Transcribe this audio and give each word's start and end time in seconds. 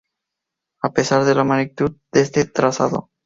A 0.81 0.93
pesar 0.93 1.25
de 1.25 1.35
la 1.35 1.43
magnitud 1.43 1.95
de 2.11 2.21
este 2.21 2.43
trazado 2.45 3.11